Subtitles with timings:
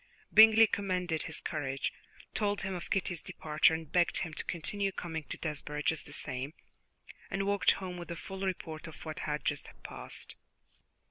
[0.33, 1.93] Bingley commended his courage,
[2.33, 6.11] told him of Kitty's departure, and begged him to continue coming to Desborough just the
[6.11, 6.55] same;
[7.29, 10.33] and walked home with a full report of what had just passed.